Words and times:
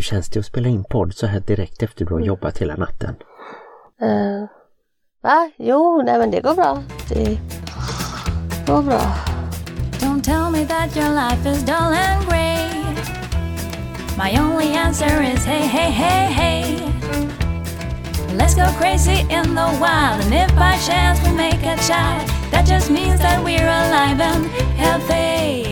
Hur 0.00 0.04
känns 0.04 0.28
det 0.28 0.40
att 0.40 0.46
spela 0.46 0.68
in 0.68 0.84
podd 0.84 1.14
så 1.14 1.26
här 1.26 1.40
direkt 1.40 1.82
efter 1.82 2.04
du 2.04 2.14
har 2.14 2.20
jobbat 2.20 2.58
hela 2.58 2.76
natten? 2.76 3.14
Uh, 4.02 4.48
va? 5.22 5.50
Jo, 5.56 6.02
nej 6.02 6.18
men 6.18 6.30
det 6.30 6.40
går 6.40 6.54
bra. 6.54 6.82
Det 7.08 7.38
går 8.66 8.82
bra. 8.82 9.00
Don't 10.00 10.22
tell 10.22 10.50
me 10.50 10.64
that 10.64 10.96
your 10.96 11.10
life 11.10 11.50
is 11.50 11.62
dull 11.62 11.94
and 11.94 12.28
grey 12.28 12.70
My 14.16 14.38
only 14.40 14.76
answer 14.76 15.22
is 15.34 15.44
hey, 15.44 15.66
hey, 15.66 15.90
hey, 15.90 16.32
hey 16.32 16.78
Let's 18.38 18.54
go 18.54 18.66
crazy 18.78 19.20
in 19.20 19.54
the 19.54 19.68
wild 19.80 20.24
And 20.24 20.34
if 20.34 20.50
by 20.56 20.78
chance 20.88 21.22
we 21.24 21.36
make 21.36 21.62
a 21.62 21.76
child 21.88 22.28
That 22.50 22.66
just 22.66 22.90
means 22.90 23.20
that 23.20 23.44
we're 23.44 23.68
alive 23.68 24.20
and 24.20 24.46
healthy 24.78 25.69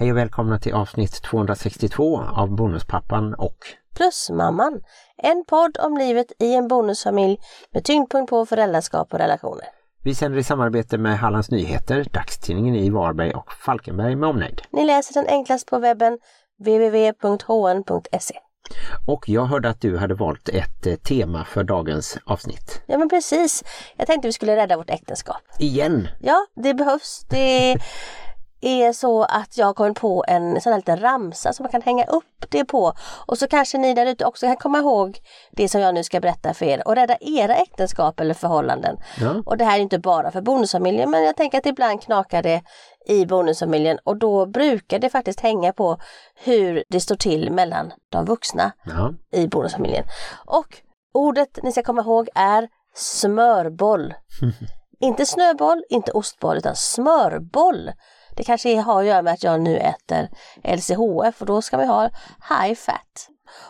Hej 0.00 0.10
och 0.10 0.16
välkomna 0.16 0.58
till 0.58 0.74
avsnitt 0.74 1.22
262 1.22 2.20
av 2.20 2.56
Bonuspappan 2.56 3.34
och 3.34 3.56
Plusmamman. 3.96 4.80
En 5.16 5.44
podd 5.48 5.76
om 5.80 5.96
livet 5.96 6.32
i 6.38 6.54
en 6.54 6.68
bonusfamilj 6.68 7.38
med 7.70 7.84
tyngdpunkt 7.84 8.30
på 8.30 8.46
föräldraskap 8.46 9.12
och 9.12 9.18
relationer. 9.18 9.64
Vi 10.04 10.14
sänder 10.14 10.38
i 10.38 10.44
samarbete 10.44 10.98
med 10.98 11.18
Hallands 11.18 11.50
Nyheter, 11.50 12.06
dagstidningen 12.12 12.74
i 12.74 12.90
Varberg 12.90 13.30
och 13.30 13.52
Falkenberg 13.52 14.16
med 14.16 14.28
omnejd. 14.28 14.62
Ni 14.70 14.84
läser 14.84 15.14
den 15.14 15.26
enklast 15.28 15.66
på 15.66 15.78
webben 15.78 16.18
www.hn.se. 16.58 18.34
Och 19.06 19.28
jag 19.28 19.44
hörde 19.44 19.68
att 19.68 19.80
du 19.80 19.96
hade 19.96 20.14
valt 20.14 20.48
ett 20.48 20.86
eh, 20.86 20.94
tema 20.94 21.44
för 21.44 21.64
dagens 21.64 22.18
avsnitt. 22.24 22.82
Ja 22.86 22.98
men 22.98 23.08
precis. 23.08 23.64
Jag 23.96 24.06
tänkte 24.06 24.28
vi 24.28 24.32
skulle 24.32 24.56
rädda 24.56 24.76
vårt 24.76 24.90
äktenskap. 24.90 25.42
Igen? 25.58 26.08
Ja, 26.20 26.46
det 26.56 26.74
behövs. 26.74 27.26
Det 27.30 27.76
är 28.60 28.92
så 28.92 29.22
att 29.22 29.58
jag 29.58 29.76
kommit 29.76 30.00
på 30.00 30.24
en 30.28 30.60
sån 30.60 30.72
här 30.72 30.78
liten 30.78 31.00
ramsa 31.00 31.52
som 31.52 31.64
man 31.64 31.70
kan 31.70 31.82
hänga 31.82 32.04
upp 32.04 32.24
det 32.48 32.64
på. 32.64 32.92
Och 33.26 33.38
så 33.38 33.48
kanske 33.48 33.78
ni 33.78 33.94
där 33.94 34.06
ute 34.06 34.24
också 34.24 34.46
kan 34.46 34.56
komma 34.56 34.78
ihåg 34.78 35.18
det 35.52 35.68
som 35.68 35.80
jag 35.80 35.94
nu 35.94 36.04
ska 36.04 36.20
berätta 36.20 36.54
för 36.54 36.66
er 36.66 36.88
och 36.88 36.94
rädda 36.94 37.16
era 37.20 37.54
äktenskap 37.54 38.20
eller 38.20 38.34
förhållanden. 38.34 38.96
Ja. 39.20 39.42
Och 39.46 39.56
det 39.56 39.64
här 39.64 39.78
är 39.78 39.82
inte 39.82 39.98
bara 39.98 40.30
för 40.30 40.40
bonusfamiljen 40.40 41.10
men 41.10 41.24
jag 41.24 41.36
tänker 41.36 41.58
att 41.58 41.66
ibland 41.66 42.02
knakar 42.02 42.42
det 42.42 42.62
i 43.06 43.26
bonusfamiljen 43.26 43.98
och 44.04 44.16
då 44.16 44.46
brukar 44.46 44.98
det 44.98 45.10
faktiskt 45.10 45.40
hänga 45.40 45.72
på 45.72 45.98
hur 46.44 46.84
det 46.88 47.00
står 47.00 47.16
till 47.16 47.52
mellan 47.52 47.92
de 48.08 48.24
vuxna 48.24 48.72
ja. 48.84 49.12
i 49.32 49.46
bonusfamiljen. 49.46 50.04
Och 50.46 50.82
ordet 51.14 51.58
ni 51.62 51.72
ska 51.72 51.82
komma 51.82 52.02
ihåg 52.02 52.28
är 52.34 52.68
smörboll. 52.94 54.14
inte 55.00 55.26
snöboll, 55.26 55.82
inte 55.88 56.12
ostboll 56.12 56.56
utan 56.56 56.76
smörboll. 56.76 57.90
Det 58.38 58.44
kanske 58.44 58.80
har 58.80 59.00
att 59.00 59.06
göra 59.06 59.22
med 59.22 59.32
att 59.32 59.42
jag 59.42 59.60
nu 59.60 59.76
äter 59.76 60.28
LCHF 60.64 61.40
och 61.40 61.46
då 61.46 61.62
ska 61.62 61.76
vi 61.76 61.86
ha 61.86 62.10
high 62.48 62.74
fat. 62.74 63.28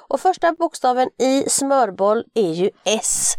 Och 0.08 0.20
första 0.20 0.52
bokstaven 0.52 1.08
i 1.18 1.50
smörboll 1.50 2.24
är 2.34 2.52
ju 2.52 2.70
S 2.84 3.34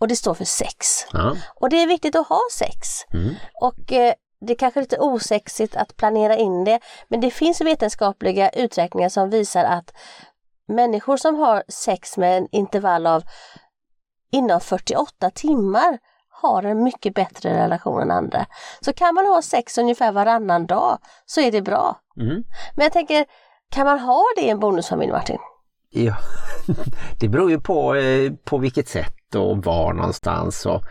och 0.00 0.08
det 0.08 0.16
står 0.16 0.34
för 0.34 0.44
sex. 0.44 1.06
Ja. 1.12 1.36
Och 1.60 1.70
det 1.70 1.82
är 1.82 1.86
viktigt 1.86 2.16
att 2.16 2.28
ha 2.28 2.40
sex. 2.52 2.88
Mm. 3.14 3.34
Och 3.60 3.92
eh, 3.92 4.14
det 4.40 4.52
är 4.52 4.56
kanske 4.56 4.80
lite 4.80 4.98
osexigt 4.98 5.76
att 5.76 5.96
planera 5.96 6.36
in 6.36 6.64
det 6.64 6.80
men 7.08 7.20
det 7.20 7.30
finns 7.30 7.60
vetenskapliga 7.60 8.50
uträkningar 8.50 9.08
som 9.08 9.30
visar 9.30 9.64
att 9.64 9.92
människor 10.68 11.16
som 11.16 11.34
har 11.34 11.64
sex 11.68 12.16
med 12.16 12.38
en 12.38 12.48
intervall 12.52 13.06
av 13.06 13.22
inom 14.32 14.60
48 14.60 15.30
timmar 15.30 15.98
har 16.44 16.62
en 16.62 16.82
mycket 16.82 17.14
bättre 17.14 17.64
relation 17.64 18.02
än 18.02 18.10
andra. 18.10 18.46
Så 18.80 18.92
kan 18.92 19.14
man 19.14 19.26
ha 19.26 19.42
sex 19.42 19.78
ungefär 19.78 20.12
varannan 20.12 20.66
dag 20.66 20.98
så 21.26 21.40
är 21.40 21.52
det 21.52 21.62
bra. 21.62 21.96
Mm. 22.20 22.44
Men 22.76 22.84
jag 22.84 22.92
tänker, 22.92 23.24
kan 23.70 23.86
man 23.86 23.98
ha 23.98 24.22
det 24.36 24.42
i 24.42 24.50
en 24.50 24.60
bonusfamilj 24.60 25.12
Martin? 25.12 25.38
Ja, 25.90 26.16
det 27.20 27.28
beror 27.28 27.50
ju 27.50 27.60
på, 27.60 27.94
eh, 27.94 28.32
på 28.44 28.58
vilket 28.58 28.88
sätt 28.88 29.34
och 29.34 29.64
var 29.64 29.92
någonstans. 29.92 30.66
Och 30.66 30.82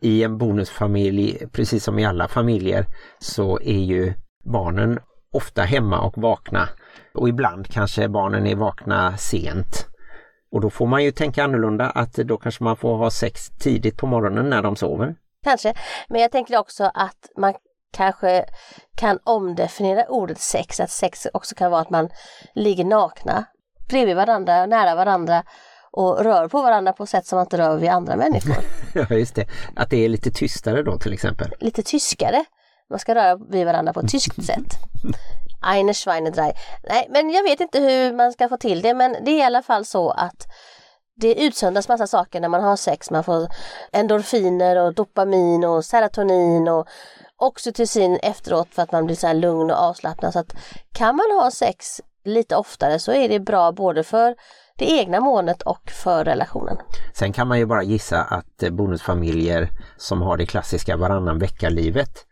I 0.00 0.22
en 0.22 0.38
bonusfamilj, 0.38 1.46
precis 1.52 1.84
som 1.84 1.98
i 1.98 2.04
alla 2.04 2.28
familjer, 2.28 2.86
så 3.18 3.60
är 3.60 3.80
ju 3.80 4.14
barnen 4.44 4.98
ofta 5.32 5.62
hemma 5.62 6.00
och 6.00 6.18
vakna. 6.18 6.68
Och 7.14 7.28
ibland 7.28 7.66
kanske 7.66 8.08
barnen 8.08 8.46
är 8.46 8.56
vakna 8.56 9.16
sent. 9.16 9.86
Och 10.50 10.60
då 10.60 10.70
får 10.70 10.86
man 10.86 11.04
ju 11.04 11.10
tänka 11.10 11.44
annorlunda 11.44 11.90
att 11.90 12.12
då 12.14 12.36
kanske 12.36 12.64
man 12.64 12.76
får 12.76 12.96
ha 12.96 13.10
sex 13.10 13.50
tidigt 13.58 13.96
på 13.96 14.06
morgonen 14.06 14.50
när 14.50 14.62
de 14.62 14.76
sover. 14.76 15.14
Kanske, 15.44 15.74
men 16.08 16.20
jag 16.20 16.32
tänker 16.32 16.58
också 16.58 16.90
att 16.94 17.28
man 17.36 17.54
kanske 17.92 18.44
kan 18.96 19.18
omdefiniera 19.24 20.04
ordet 20.08 20.40
sex, 20.40 20.80
att 20.80 20.90
sex 20.90 21.26
också 21.32 21.54
kan 21.54 21.70
vara 21.70 21.80
att 21.80 21.90
man 21.90 22.08
ligger 22.54 22.84
nakna 22.84 23.44
bredvid 23.88 24.16
varandra, 24.16 24.66
nära 24.66 24.94
varandra 24.94 25.44
och 25.90 26.24
rör 26.24 26.48
på 26.48 26.62
varandra 26.62 26.92
på 26.92 27.06
sätt 27.06 27.26
som 27.26 27.36
man 27.36 27.46
inte 27.46 27.58
rör 27.58 27.76
vid 27.76 27.90
andra 27.90 28.16
människor. 28.16 28.56
ja 28.94 29.16
just 29.16 29.34
det, 29.34 29.46
att 29.76 29.90
det 29.90 30.04
är 30.04 30.08
lite 30.08 30.30
tystare 30.30 30.82
då 30.82 30.98
till 30.98 31.12
exempel. 31.12 31.54
Lite 31.60 31.82
tyskare. 31.82 32.44
Man 32.90 32.98
ska 32.98 33.14
röra 33.14 33.36
vid 33.36 33.66
varandra 33.66 33.92
på 33.92 34.00
ett 34.00 34.10
tyskt 34.10 34.44
sätt. 34.44 34.78
Eine 35.60 35.94
Schweinedrei. 35.94 36.52
Nej, 36.88 37.06
men 37.10 37.30
jag 37.30 37.42
vet 37.42 37.60
inte 37.60 37.80
hur 37.80 38.12
man 38.12 38.32
ska 38.32 38.48
få 38.48 38.56
till 38.56 38.82
det, 38.82 38.94
men 38.94 39.16
det 39.24 39.30
är 39.30 39.38
i 39.38 39.42
alla 39.42 39.62
fall 39.62 39.84
så 39.84 40.10
att 40.10 40.46
det 41.20 41.44
utsöndras 41.44 41.88
massa 41.88 42.06
saker 42.06 42.40
när 42.40 42.48
man 42.48 42.62
har 42.62 42.76
sex. 42.76 43.10
Man 43.10 43.24
får 43.24 43.48
endorfiner 43.92 44.76
och 44.76 44.94
dopamin 44.94 45.64
och 45.64 45.84
serotonin 45.84 46.68
och 46.68 46.88
oxytocin 47.36 48.18
efteråt 48.22 48.68
för 48.74 48.82
att 48.82 48.92
man 48.92 49.06
blir 49.06 49.16
så 49.16 49.26
här 49.26 49.34
lugn 49.34 49.70
och 49.70 49.76
avslappnad. 49.76 50.32
Så 50.32 50.38
att 50.38 50.54
kan 50.92 51.16
man 51.16 51.26
ha 51.42 51.50
sex 51.50 52.00
lite 52.24 52.56
oftare 52.56 52.98
så 52.98 53.12
är 53.12 53.28
det 53.28 53.40
bra 53.40 53.72
både 53.72 54.04
för 54.04 54.34
det 54.78 54.90
egna 54.90 55.20
måendet 55.20 55.62
och 55.62 55.90
för 55.90 56.24
relationen. 56.24 56.76
Sen 57.14 57.32
kan 57.32 57.48
man 57.48 57.58
ju 57.58 57.66
bara 57.66 57.82
gissa 57.82 58.20
att 58.20 58.62
eh, 58.62 58.70
bonusfamiljer 58.70 59.70
som 59.96 60.22
har 60.22 60.36
det 60.36 60.46
klassiska 60.46 60.96
varannan 60.96 61.38
vecka-livet 61.38 62.26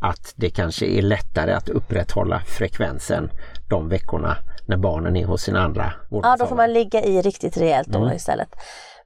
att 0.00 0.32
det 0.36 0.50
kanske 0.50 0.86
är 0.86 1.02
lättare 1.02 1.52
att 1.52 1.68
upprätthålla 1.68 2.40
frekvensen 2.40 3.30
de 3.68 3.88
veckorna 3.88 4.36
när 4.66 4.76
barnen 4.76 5.16
är 5.16 5.24
hos 5.24 5.42
sina 5.42 5.60
andra 5.60 5.92
Ja, 6.10 6.36
då 6.38 6.46
får 6.46 6.56
man 6.56 6.72
ligga 6.72 7.02
i 7.02 7.22
riktigt 7.22 7.56
rejält 7.56 7.88
då 7.88 7.98
mm. 7.98 8.16
istället. 8.16 8.48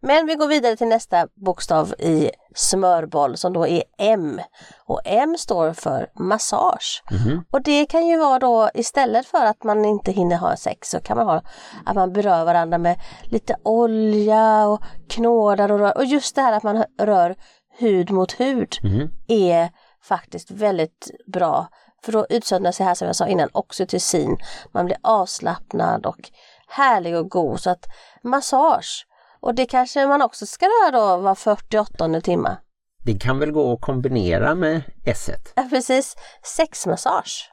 Men 0.02 0.26
vi 0.26 0.34
går 0.34 0.48
vidare 0.48 0.76
till 0.76 0.86
nästa 0.86 1.26
bokstav 1.34 1.94
i 1.98 2.30
smörboll 2.54 3.36
som 3.36 3.52
då 3.52 3.66
är 3.66 3.82
M. 3.98 4.40
Och 4.86 5.00
M 5.04 5.36
står 5.38 5.72
för 5.72 6.10
massage. 6.14 7.02
Mm. 7.10 7.44
Och 7.50 7.62
det 7.62 7.86
kan 7.86 8.06
ju 8.06 8.18
vara 8.18 8.38
då 8.38 8.70
istället 8.74 9.26
för 9.26 9.46
att 9.46 9.64
man 9.64 9.84
inte 9.84 10.12
hinner 10.12 10.36
ha 10.36 10.56
sex 10.56 10.90
så 10.90 11.00
kan 11.00 11.16
man 11.16 11.26
ha 11.26 11.42
att 11.86 11.94
man 11.94 12.12
berör 12.12 12.44
varandra 12.44 12.78
med 12.78 13.00
lite 13.24 13.56
olja 13.62 14.66
och 14.66 14.82
knådar 15.08 15.72
och 15.72 15.78
rör. 15.78 15.96
Och 15.96 16.04
just 16.04 16.34
det 16.34 16.42
här 16.42 16.52
att 16.52 16.62
man 16.62 16.84
rör 17.00 17.34
hud 17.78 18.10
mot 18.10 18.40
hud 18.40 18.76
mm. 18.82 19.08
är 19.28 19.70
faktiskt 20.03 20.50
väldigt 20.50 21.11
bra. 21.27 21.69
För 22.05 22.12
då 22.12 22.27
utsöndras 22.31 22.78
det 22.78 22.84
här 22.84 22.94
som 22.94 23.06
jag 23.06 23.16
sa 23.16 23.27
innan 23.27 23.49
oxytocin. 23.53 24.37
Man 24.72 24.87
blir 24.87 24.97
avslappnad 25.03 26.06
och 26.06 26.31
härlig 26.69 27.16
och 27.16 27.31
god. 27.31 27.61
Så 27.61 27.71
att 27.71 27.87
massage. 28.22 29.06
Och 29.41 29.55
det 29.55 29.66
kanske 29.66 30.06
man 30.06 30.22
också 30.22 30.47
ska 30.47 30.66
göra 30.66 30.91
då 30.91 31.16
var 31.16 31.34
48 31.34 32.21
timme. 32.21 32.56
Det 33.05 33.19
kan 33.19 33.38
väl 33.38 33.53
gå 33.53 33.72
att 33.72 33.81
kombinera 33.81 34.55
med 34.55 34.83
S? 35.05 35.31
Ja 35.56 35.66
precis. 35.71 36.17
Sexmassage. 36.56 37.53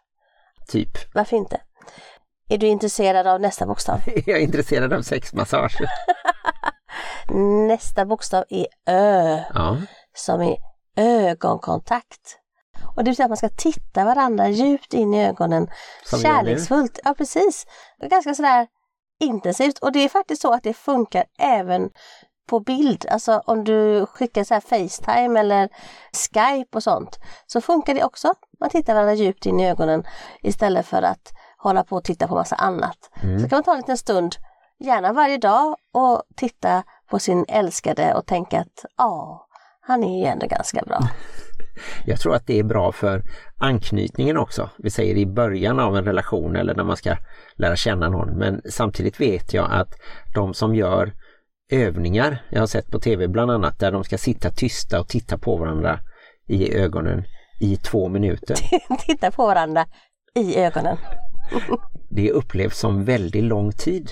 Typ. 0.67 1.13
Varför 1.13 1.37
inte? 1.37 1.61
Är 2.49 2.57
du 2.57 2.67
intresserad 2.67 3.27
av 3.27 3.41
nästa 3.41 3.65
bokstav? 3.65 3.99
jag 4.25 4.37
är 4.39 4.43
intresserad 4.43 4.93
av 4.93 5.01
sexmassage. 5.01 5.77
nästa 7.67 8.05
bokstav 8.05 8.43
är 8.49 8.67
Ö. 8.85 9.39
Ja. 9.53 9.77
Som 10.13 10.41
är 10.41 10.57
ögonkontakt. 10.97 12.37
Och 12.95 13.03
det 13.03 13.15
säga 13.15 13.25
att 13.25 13.29
man 13.29 13.37
ska 13.37 13.49
titta 13.49 14.05
varandra 14.05 14.49
djupt 14.49 14.93
in 14.93 15.13
i 15.13 15.25
ögonen. 15.25 15.69
Som 16.05 16.19
kärleksfullt. 16.19 16.99
Ja 17.03 17.13
precis. 17.13 17.65
Ganska 18.01 18.35
sådär 18.35 18.67
intensivt 19.19 19.79
och 19.79 19.91
det 19.91 19.99
är 19.99 20.09
faktiskt 20.09 20.41
så 20.41 20.53
att 20.53 20.63
det 20.63 20.73
funkar 20.73 21.23
även 21.39 21.89
på 22.49 22.59
bild. 22.59 23.05
Alltså 23.09 23.41
om 23.45 23.63
du 23.63 24.05
skickar 24.05 24.43
så 24.43 24.53
här 24.53 24.61
Facetime 24.61 25.39
eller 25.39 25.69
Skype 26.13 26.77
och 26.77 26.83
sånt 26.83 27.19
så 27.47 27.61
funkar 27.61 27.93
det 27.93 28.03
också. 28.03 28.33
Man 28.59 28.69
tittar 28.69 28.93
varandra 28.93 29.13
djupt 29.13 29.45
in 29.45 29.59
i 29.59 29.69
ögonen 29.69 30.03
istället 30.41 30.85
för 30.85 31.01
att 31.01 31.33
hålla 31.57 31.83
på 31.83 31.95
och 31.95 32.03
titta 32.03 32.27
på 32.27 32.35
massa 32.35 32.55
annat. 32.55 32.97
Mm. 33.23 33.39
Så 33.39 33.49
kan 33.49 33.55
man 33.55 33.63
ta 33.63 33.71
en 33.71 33.77
liten 33.77 33.97
stund, 33.97 34.35
gärna 34.79 35.13
varje 35.13 35.37
dag 35.37 35.75
och 35.93 36.21
titta 36.35 36.83
på 37.09 37.19
sin 37.19 37.45
älskade 37.47 38.13
och 38.13 38.25
tänka 38.25 38.59
att 38.59 38.85
ja, 38.97 39.46
han 39.87 40.03
är 40.03 40.19
ju 40.19 40.25
ändå 40.25 40.47
ganska 40.47 40.81
bra. 40.81 40.99
Jag 42.05 42.19
tror 42.19 42.35
att 42.35 42.47
det 42.47 42.59
är 42.59 42.63
bra 42.63 42.91
för 42.91 43.23
anknytningen 43.57 44.37
också. 44.37 44.69
Vi 44.77 44.89
säger 44.89 45.15
i 45.15 45.25
början 45.25 45.79
av 45.79 45.97
en 45.97 46.05
relation 46.05 46.55
eller 46.55 46.75
när 46.75 46.83
man 46.83 46.97
ska 46.97 47.17
lära 47.55 47.75
känna 47.75 48.09
någon. 48.09 48.37
Men 48.37 48.61
samtidigt 48.69 49.21
vet 49.21 49.53
jag 49.53 49.71
att 49.71 49.93
de 50.35 50.53
som 50.53 50.75
gör 50.75 51.13
övningar, 51.71 52.45
jag 52.49 52.59
har 52.59 52.67
sett 52.67 52.91
på 52.91 52.99
tv 52.99 53.27
bland 53.27 53.51
annat, 53.51 53.79
där 53.79 53.91
de 53.91 54.03
ska 54.03 54.17
sitta 54.17 54.49
tysta 54.49 54.99
och 54.99 55.07
titta 55.07 55.37
på 55.37 55.57
varandra 55.57 55.99
i 56.47 56.73
ögonen 56.75 57.23
i 57.59 57.75
två 57.75 58.09
minuter. 58.09 58.55
titta 59.07 59.31
på 59.31 59.47
varandra 59.47 59.85
i 60.35 60.57
ögonen. 60.57 60.97
det 62.09 62.31
upplevs 62.31 62.79
som 62.79 63.05
väldigt 63.05 63.43
lång 63.43 63.71
tid. 63.71 64.11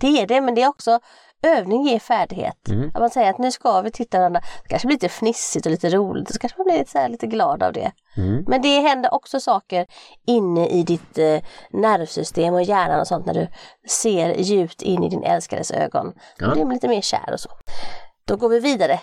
Det 0.00 0.06
är 0.06 0.26
det, 0.26 0.40
men 0.40 0.54
det 0.54 0.62
är 0.62 0.68
också 0.68 1.00
övning 1.42 1.86
ger 1.86 1.98
färdighet. 1.98 2.68
Mm. 2.68 2.90
Att 2.94 3.00
man 3.00 3.10
säger 3.10 3.30
att 3.30 3.38
nu 3.38 3.50
ska 3.52 3.80
vi 3.80 3.90
titta 3.90 4.18
varandra. 4.18 4.40
Det 4.62 4.68
kanske 4.68 4.86
blir 4.86 4.94
lite 4.94 5.08
fnissigt 5.08 5.66
och 5.66 5.72
lite 5.72 5.90
roligt, 5.90 6.32
så 6.32 6.38
kanske 6.38 6.58
man 6.58 6.64
blir 6.64 6.78
lite, 6.78 6.98
här, 6.98 7.08
lite 7.08 7.26
glad 7.26 7.62
av 7.62 7.72
det. 7.72 7.92
Mm. 8.16 8.44
Men 8.48 8.62
det 8.62 8.80
händer 8.80 9.14
också 9.14 9.40
saker 9.40 9.86
inne 10.26 10.68
i 10.68 10.82
ditt 10.82 11.18
eh, 11.18 11.38
nervsystem 11.70 12.54
och 12.54 12.62
hjärnan 12.62 13.00
och 13.00 13.06
sånt 13.06 13.26
när 13.26 13.34
du 13.34 13.48
ser 13.88 14.34
djupt 14.34 14.82
in 14.82 15.04
i 15.04 15.08
din 15.08 15.22
älskares 15.22 15.70
ögon. 15.70 16.12
Ja. 16.38 16.46
Då 16.46 16.52
blir 16.52 16.64
man 16.64 16.74
lite 16.74 16.88
mer 16.88 17.00
kär 17.00 17.32
och 17.32 17.40
så. 17.40 17.50
Då 18.24 18.36
går 18.36 18.48
vi 18.48 18.60
vidare. 18.60 19.00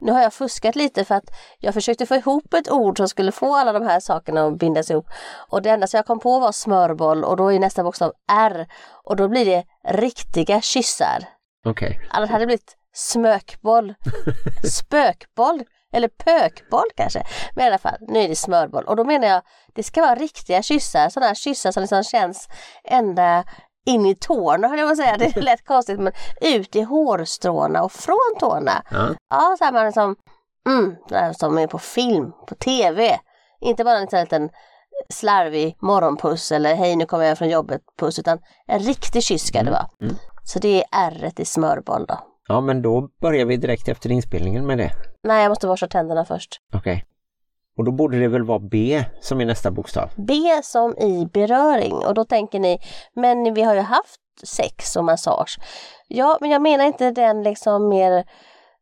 Nu 0.00 0.12
har 0.12 0.22
jag 0.22 0.32
fuskat 0.32 0.76
lite 0.76 1.04
för 1.04 1.14
att 1.14 1.24
jag 1.58 1.74
försökte 1.74 2.06
få 2.06 2.14
ihop 2.14 2.54
ett 2.54 2.70
ord 2.70 2.98
som 2.98 3.08
skulle 3.08 3.32
få 3.32 3.54
alla 3.54 3.72
de 3.72 3.82
här 3.82 4.00
sakerna 4.00 4.46
att 4.46 4.58
bindas 4.58 4.90
ihop. 4.90 5.06
Och 5.50 5.62
det 5.62 5.70
enda 5.70 5.86
som 5.86 5.98
jag 5.98 6.06
kom 6.06 6.20
på 6.20 6.38
var 6.38 6.52
smörboll 6.52 7.24
och 7.24 7.36
då 7.36 7.52
är 7.52 7.58
nästa 7.58 7.82
bokstav 7.82 8.12
R. 8.32 8.66
Och 9.04 9.16
då 9.16 9.28
blir 9.28 9.44
det 9.44 9.64
riktiga 9.88 10.60
kyssar. 10.60 11.35
Okej. 11.66 12.00
Annars 12.10 12.30
hade 12.30 12.42
det 12.42 12.46
blivit 12.46 12.76
smökboll, 12.94 13.94
spökboll 14.64 15.64
eller 15.92 16.08
pökboll 16.08 16.86
kanske. 16.96 17.22
Men 17.54 17.64
i 17.64 17.68
alla 17.68 17.78
fall, 17.78 17.96
nu 18.00 18.18
är 18.18 18.28
det 18.28 18.36
smörboll. 18.36 18.84
Och 18.84 18.96
då 18.96 19.04
menar 19.04 19.28
jag, 19.28 19.42
det 19.74 19.82
ska 19.82 20.00
vara 20.00 20.14
riktiga 20.14 20.62
kyssar, 20.62 21.08
sådana 21.08 21.26
här 21.26 21.34
kyssar 21.34 21.72
som 21.72 21.80
liksom 21.80 22.02
känns 22.02 22.48
ända 22.84 23.44
in 23.86 24.06
i 24.06 24.14
tårna 24.14 24.68
höll 24.68 24.78
jag 24.78 24.88
på 24.88 24.92
att 24.92 24.98
säga. 24.98 25.16
Det 25.16 25.24
är 25.36 25.42
lätt 25.42 25.64
konstigt 25.64 26.00
men 26.00 26.12
ut 26.40 26.76
i 26.76 26.82
hårstråna 26.82 27.82
och 27.82 27.92
från 27.92 28.38
tårna. 28.40 28.82
Ja. 28.90 29.14
Ja, 29.30 29.56
så 29.58 29.64
här 29.64 29.72
man 29.72 29.86
liksom, 29.86 30.16
mm, 30.68 30.96
det 31.08 31.18
här 31.18 31.32
som 31.32 31.58
är 31.58 31.66
på 31.66 31.78
film, 31.78 32.32
på 32.48 32.54
tv. 32.54 33.18
Inte 33.60 33.84
bara 33.84 33.98
en 33.98 34.20
liten 34.20 34.50
slarvig 35.08 35.76
morgonpuss 35.80 36.52
eller 36.52 36.74
hej 36.74 36.96
nu 36.96 37.06
kommer 37.06 37.24
jag 37.24 37.38
från 37.38 37.48
jobbet 37.48 37.82
puss 37.98 38.18
utan 38.18 38.38
en 38.66 38.78
riktig 38.78 39.22
kyss 39.22 39.46
ska 39.46 39.62
det 39.62 39.70
vara. 39.70 39.88
Mm. 40.00 40.16
Så 40.46 40.58
det 40.58 40.84
är 40.92 41.10
r 41.24 41.30
i 41.36 41.44
smörboll 41.44 42.06
då. 42.06 42.18
ja, 42.48 42.60
men 42.60 42.82
då 42.82 43.08
börjar 43.20 43.46
vi 43.46 43.56
direkt 43.56 43.88
efter 43.88 44.10
inspelningen 44.12 44.66
med 44.66 44.78
det. 44.78 44.90
Nej, 45.22 45.42
jag 45.42 45.48
måste 45.50 45.66
borsta 45.66 45.86
tänderna 45.88 46.24
först. 46.24 46.60
Okej. 46.74 47.04
Och 47.78 47.84
då 47.84 47.92
borde 47.92 48.18
det 48.18 48.28
väl 48.28 48.42
vara 48.44 48.58
B 48.58 49.04
som 49.20 49.40
är 49.40 49.44
nästa 49.44 49.70
bokstav? 49.70 50.10
B 50.16 50.32
som 50.62 50.96
i 50.98 51.28
beröring 51.32 51.92
och 51.94 52.14
då 52.14 52.24
tänker 52.24 52.60
ni, 52.60 52.78
men 53.14 53.54
vi 53.54 53.62
har 53.62 53.74
ju 53.74 53.80
haft 53.80 54.20
sex 54.44 54.96
och 54.96 55.04
massage. 55.04 55.58
Ja, 56.08 56.38
men 56.40 56.50
jag 56.50 56.62
menar 56.62 56.84
inte 56.84 57.10
den 57.10 57.42
liksom 57.42 57.88
mer 57.88 58.24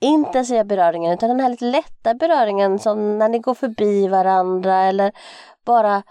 intensiva 0.00 0.64
beröringen 0.64 1.12
utan 1.12 1.28
den 1.28 1.40
här 1.40 1.48
lite 1.48 1.64
lätta 1.64 2.14
beröringen 2.14 2.78
som 2.78 3.18
när 3.18 3.28
ni 3.28 3.38
går 3.38 3.54
förbi 3.54 4.08
varandra 4.08 4.76
eller 4.76 5.12
bara 5.64 6.02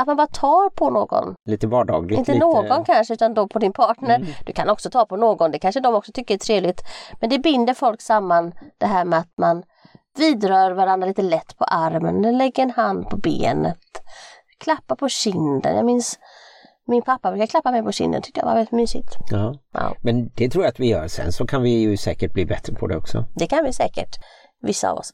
att 0.00 0.06
man 0.06 0.16
bara 0.16 0.26
tar 0.26 0.70
på 0.70 0.90
någon. 0.90 1.34
Lite 1.44 1.66
vardagligt. 1.66 2.18
Inte 2.18 2.32
lite... 2.32 2.46
någon 2.46 2.84
kanske 2.84 3.14
utan 3.14 3.34
då 3.34 3.48
på 3.48 3.58
din 3.58 3.72
partner. 3.72 4.16
Mm. 4.16 4.28
Du 4.46 4.52
kan 4.52 4.70
också 4.70 4.90
ta 4.90 5.06
på 5.06 5.16
någon, 5.16 5.50
det 5.50 5.58
kanske 5.58 5.80
de 5.80 5.94
också 5.94 6.12
tycker 6.12 6.34
är 6.34 6.38
trevligt. 6.38 6.80
Men 7.20 7.30
det 7.30 7.38
binder 7.38 7.74
folk 7.74 8.00
samman 8.00 8.52
det 8.78 8.86
här 8.86 9.04
med 9.04 9.18
att 9.18 9.32
man 9.38 9.62
vidrör 10.18 10.70
varandra 10.70 11.06
lite 11.06 11.22
lätt 11.22 11.58
på 11.58 11.64
armen, 11.64 12.38
lägger 12.38 12.62
en 12.62 12.70
hand 12.70 13.08
på 13.08 13.16
benet, 13.16 13.78
klappar 14.58 14.96
på 14.96 15.08
kinden. 15.08 15.76
Jag 15.76 15.84
minns 15.84 16.18
min 16.86 17.02
pappa 17.02 17.30
brukade 17.30 17.46
klappa 17.46 17.70
mig 17.70 17.82
på 17.82 17.92
kinden, 17.92 18.22
tyckte 18.22 18.40
jag 18.40 18.46
var 18.46 18.54
väldigt 18.54 18.72
mysigt. 18.72 19.16
Ja. 19.30 19.54
Ja, 19.72 19.94
Men 20.02 20.30
det 20.36 20.48
tror 20.48 20.64
jag 20.64 20.70
att 20.70 20.80
vi 20.80 20.88
gör 20.88 21.08
sen 21.08 21.32
så 21.32 21.46
kan 21.46 21.62
vi 21.62 21.70
ju 21.70 21.96
säkert 21.96 22.32
bli 22.32 22.46
bättre 22.46 22.74
på 22.74 22.86
det 22.86 22.96
också. 22.96 23.24
det 23.34 23.46
kan 23.46 23.64
vi 23.64 23.72
säkert, 23.72 24.16
vissa 24.62 24.90
av 24.90 24.98
oss. 24.98 25.12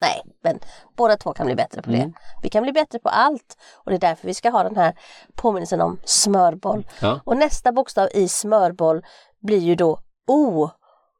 Nej, 0.00 0.22
men 0.42 0.60
båda 0.96 1.16
två 1.16 1.32
kan 1.32 1.46
bli 1.46 1.54
bättre 1.54 1.82
på 1.82 1.90
det. 1.90 1.96
Mm. 1.96 2.12
Vi 2.42 2.48
kan 2.48 2.62
bli 2.62 2.72
bättre 2.72 2.98
på 2.98 3.08
allt 3.08 3.58
och 3.74 3.90
det 3.90 3.96
är 3.96 4.00
därför 4.00 4.26
vi 4.26 4.34
ska 4.34 4.50
ha 4.50 4.62
den 4.62 4.76
här 4.76 4.94
påminnelsen 5.34 5.80
om 5.80 6.00
smörboll. 6.04 6.86
Ja. 7.00 7.20
Och 7.24 7.36
nästa 7.36 7.72
bokstav 7.72 8.08
i 8.14 8.28
smörboll 8.28 9.04
blir 9.40 9.58
ju 9.58 9.74
då 9.74 9.98
O. 10.26 10.70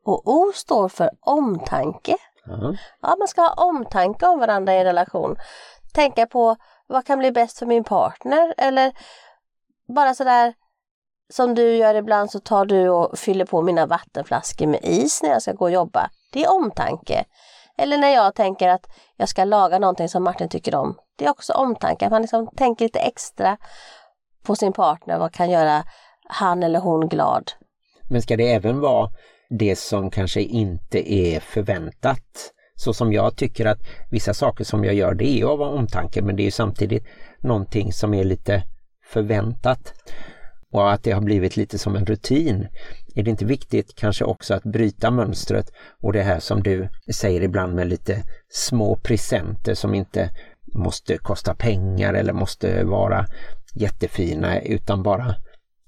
Och 0.05 0.29
O 0.29 0.53
står 0.55 0.89
för 0.89 1.11
omtanke. 1.21 2.17
Ja. 2.45 2.75
Ja, 3.01 3.17
man 3.19 3.29
ska 3.29 3.43
ha 3.43 3.53
omtanke 3.65 4.27
om 4.27 4.39
varandra 4.39 4.75
i 4.75 4.79
en 4.79 4.85
relation. 4.85 5.37
Tänka 5.93 6.27
på 6.27 6.57
vad 6.87 7.07
kan 7.07 7.19
bli 7.19 7.33
bäst 7.33 7.59
för 7.59 7.67
min 7.67 7.85
partner 7.85 8.55
eller 8.59 8.93
bara 9.95 10.15
sådär 10.15 10.55
som 11.33 11.55
du 11.55 11.77
gör 11.77 11.95
ibland 11.95 12.31
så 12.31 12.41
tar 12.41 12.65
du 12.65 12.89
och 12.89 13.19
fyller 13.19 13.45
på 13.45 13.63
mina 13.63 13.87
vattenflaskor 13.87 14.67
med 14.67 14.81
is 14.83 15.23
när 15.23 15.31
jag 15.31 15.43
ska 15.43 15.53
gå 15.53 15.65
och 15.65 15.71
jobba. 15.71 16.11
Det 16.33 16.45
är 16.45 16.53
omtanke. 16.53 17.25
Eller 17.79 17.99
när 17.99 18.15
jag 18.15 18.35
tänker 18.35 18.69
att 18.69 18.87
jag 19.17 19.29
ska 19.29 19.45
laga 19.45 19.79
någonting 19.79 20.09
som 20.09 20.25
Martin 20.25 20.49
tycker 20.49 20.75
om. 20.75 20.97
Det 21.17 21.25
är 21.25 21.31
också 21.31 21.53
omtanke, 21.53 22.07
att 22.07 22.13
man 22.13 22.23
liksom 22.23 22.49
tänker 22.57 22.85
lite 22.85 22.99
extra 22.99 23.57
på 24.43 24.57
sin 24.57 24.73
partner, 24.73 25.19
vad 25.19 25.33
kan 25.33 25.51
göra 25.51 25.85
han 26.29 26.63
eller 26.63 26.81
hon 26.81 27.09
glad. 27.09 27.53
Men 28.09 28.23
ska 28.23 28.37
det 28.37 28.53
även 28.53 28.81
vara 28.81 29.11
det 29.51 29.79
som 29.79 30.11
kanske 30.11 30.43
inte 30.43 31.13
är 31.13 31.41
förväntat? 31.41 32.53
Så 32.75 32.95
som 32.95 33.13
jag 33.13 33.37
tycker 33.37 33.67
att 33.67 33.79
vissa 34.11 34.35
saker 34.35 34.65
som 34.65 34.85
jag 34.85 34.95
gör 34.95 35.15
det 35.15 35.41
är 35.41 35.45
av 35.45 35.63
omtanke 35.63 36.23
men 36.23 36.37
det 36.37 36.43
är 36.43 36.45
ju 36.45 36.51
samtidigt 36.51 37.07
någonting 37.41 37.93
som 37.93 38.15
är 38.15 38.25
lite 38.25 38.63
förväntat. 39.13 39.93
Och 40.73 40.93
att 40.93 41.03
det 41.03 41.13
har 41.13 41.21
blivit 41.21 41.57
lite 41.57 41.79
som 41.79 41.97
en 41.97 42.07
rutin. 42.07 42.69
Är 43.15 43.23
det 43.23 43.31
inte 43.31 43.45
viktigt 43.45 43.95
kanske 43.95 44.25
också 44.25 44.55
att 44.55 44.63
bryta 44.63 45.11
mönstret 45.11 45.73
och 46.03 46.13
det 46.13 46.23
här 46.23 46.41
som 46.41 46.63
du 46.63 46.89
säger 47.15 47.43
ibland 47.43 47.75
med 47.75 47.89
lite 47.89 48.23
små 48.49 48.97
presenter 48.97 49.75
som 49.75 49.95
inte 49.95 50.31
måste 50.75 51.19
kosta 51.19 51.55
pengar 51.55 52.15
eller 52.15 52.33
måste 52.33 52.85
vara 52.85 53.27
jättefina 53.75 54.61
utan 54.61 55.03
bara 55.03 55.35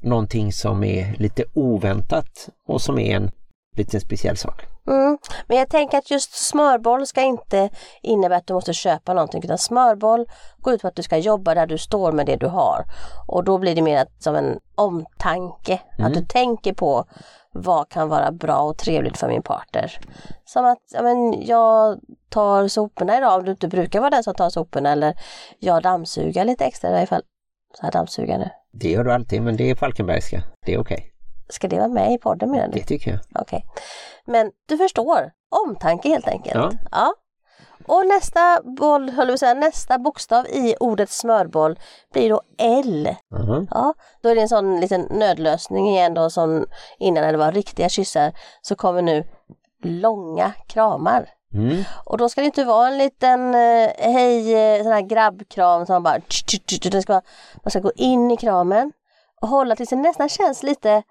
någonting 0.02 0.52
som 0.52 0.84
är 0.84 1.14
lite 1.18 1.44
oväntat 1.54 2.48
och 2.66 2.82
som 2.82 2.98
är 2.98 3.16
en 3.16 3.30
liten 3.76 4.00
speciell 4.00 4.36
sak. 4.36 4.66
Mm. 4.86 5.18
Men 5.46 5.58
jag 5.58 5.68
tänker 5.68 5.98
att 5.98 6.10
just 6.10 6.32
smörboll 6.32 7.06
ska 7.06 7.22
inte 7.22 7.70
innebära 8.02 8.38
att 8.38 8.46
du 8.46 8.54
måste 8.54 8.72
köpa 8.72 9.14
någonting 9.14 9.44
utan 9.44 9.58
smörboll 9.58 10.26
går 10.58 10.74
ut 10.74 10.82
på 10.82 10.88
att 10.88 10.96
du 10.96 11.02
ska 11.02 11.16
jobba 11.16 11.54
där 11.54 11.66
du 11.66 11.78
står 11.78 12.12
med 12.12 12.26
det 12.26 12.36
du 12.36 12.46
har. 12.46 12.84
Och 13.28 13.44
då 13.44 13.58
blir 13.58 13.74
det 13.74 13.82
mer 13.82 14.06
som 14.18 14.34
en 14.34 14.58
omtanke, 14.74 15.80
att 15.98 16.14
du 16.14 16.24
tänker 16.24 16.72
på 16.72 17.04
vad 17.52 17.88
kan 17.88 18.08
vara 18.08 18.32
bra 18.32 18.58
och 18.58 18.78
trevligt 18.78 19.18
för 19.18 19.28
min 19.28 19.42
partner. 19.42 19.98
Som 20.44 20.64
att 20.64 20.78
ja, 20.92 21.02
men, 21.02 21.46
jag 21.46 22.00
tar 22.28 22.68
soporna 22.68 23.18
idag 23.18 23.38
om 23.38 23.44
du 23.44 23.50
inte 23.50 23.68
brukar 23.68 24.00
vara 24.00 24.10
den 24.10 24.24
som 24.24 24.34
tar 24.34 24.50
soporna 24.50 24.92
eller 24.92 25.14
jag 25.58 25.82
dammsuger 25.82 26.44
lite 26.44 26.64
extra 26.64 26.90
i 26.90 26.96
alla 26.96 27.06
fall. 27.06 27.22
Så 27.74 27.82
här 27.82 27.92
dammsuga 27.92 28.38
nu. 28.38 28.48
Det 28.72 28.88
gör 28.88 29.04
du 29.04 29.12
alltid 29.12 29.42
men 29.42 29.56
det 29.56 29.70
är 29.70 29.74
Falkenbergska. 29.74 30.42
Det 30.66 30.74
är 30.74 30.80
okej. 30.80 31.12
Ska 31.50 31.68
det 31.68 31.78
vara 31.78 31.88
med 31.88 32.12
i 32.12 32.18
podden 32.18 32.50
menar 32.50 32.68
du? 32.68 32.78
Det 32.78 32.86
tycker 32.86 33.10
jag. 33.10 33.20
Okej. 33.34 33.64
Men 34.26 34.50
du 34.68 34.76
förstår, 34.76 35.32
omtanke 35.66 36.08
helt 36.08 36.28
enkelt. 36.28 36.74
Ja. 36.90 37.14
Och 37.86 38.06
nästa 38.06 38.62
boll, 38.62 39.10
höll 39.10 39.38
säga, 39.38 39.54
nästa 39.54 39.98
bokstav 39.98 40.46
i 40.46 40.74
ordet 40.80 41.10
smörboll 41.10 41.78
blir 42.12 42.30
då 42.30 42.42
L. 42.58 43.14
Mhm. 43.30 43.68
Ja, 43.70 43.94
då 44.22 44.28
är 44.28 44.34
det 44.34 44.40
en 44.40 44.48
sån 44.48 44.80
liten 44.80 45.00
nödlösning 45.10 45.88
igen 45.88 46.14
då 46.14 46.30
som 46.30 46.66
innan 46.98 47.22
när 47.24 47.32
det 47.32 47.38
var 47.38 47.52
riktiga 47.52 47.88
kyssar 47.88 48.32
så 48.62 48.74
kommer 48.74 49.02
nu 49.02 49.24
långa 49.82 50.52
kramar. 50.66 51.28
Mm. 51.54 51.84
Och 52.04 52.18
då 52.18 52.28
ska 52.28 52.40
det 52.40 52.44
inte 52.44 52.64
vara 52.64 52.88
en 52.88 52.98
liten 52.98 53.54
eh, 53.54 53.90
hej, 53.98 54.54
eh, 54.54 54.82
sån 54.82 54.92
här 54.92 55.00
grabbkram 55.00 55.86
som 55.86 55.92
man 55.92 56.02
bara 56.02 56.20
tch, 56.20 56.44
tch, 56.66 56.90
det 56.90 57.02
ska, 57.02 57.12
Man 57.64 57.70
ska 57.70 57.80
gå 57.80 57.92
in 57.96 58.30
i 58.30 58.36
kramen 58.36 58.92
och 59.40 59.48
hålla 59.48 59.76
tills 59.76 59.90
det 59.90 59.96
nästan 59.96 60.28
känns 60.28 60.62
lite, 60.62 61.02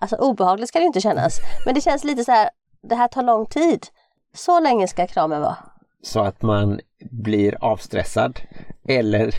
alltså 0.00 0.16
obehagligt 0.16 0.68
ska 0.68 0.78
det 0.78 0.84
inte 0.84 1.00
kännas, 1.00 1.40
men 1.66 1.74
det 1.74 1.80
känns 1.80 2.04
lite 2.04 2.24
så 2.24 2.32
här, 2.32 2.50
det 2.82 2.94
här 2.94 3.08
tar 3.08 3.22
lång 3.22 3.46
tid. 3.46 3.86
Så 4.34 4.60
länge 4.60 4.88
ska 4.88 5.06
kramen 5.06 5.40
vara. 5.40 5.56
Så 6.02 6.20
att 6.20 6.42
man 6.42 6.80
blir 7.10 7.64
avstressad 7.64 8.40
eller 8.88 9.34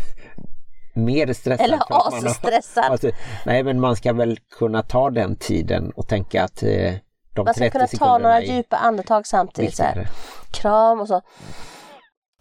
mer 0.94 1.34
stressad. 1.34 1.66
Eller 1.66 1.80
har- 1.90 2.28
asstressad. 2.28 2.84
Alltså, 2.84 3.12
nej 3.46 3.64
men 3.64 3.80
man 3.80 3.96
ska 3.96 4.14
väl 4.14 4.40
kunna 4.58 4.82
ta 4.84 5.10
den 5.10 5.36
tiden 5.36 5.92
och 5.96 6.08
tänka 6.08 6.44
att 6.44 6.64
eh, 6.64 6.94
de 7.36 7.46
Man 7.46 7.54
ska 7.54 7.70
30 7.70 7.72
kunna 7.72 7.88
ta 7.88 8.18
några 8.18 8.42
djupa 8.42 8.78
andetag 8.78 9.28
samtidigt. 9.28 9.76
Så 9.76 9.84
här. 9.84 10.08
Kram 10.52 11.00
och 11.00 11.08
så 11.08 11.22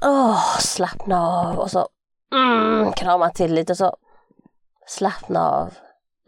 Åh, 0.04 0.58
slappna 0.58 1.28
av 1.28 1.58
och 1.58 1.70
så 1.70 1.88
mm, 2.34 2.92
krama 2.92 3.30
till 3.30 3.54
lite 3.54 3.72
och 3.72 3.76
så 3.76 3.96
slappna 4.86 5.48
av. 5.50 5.74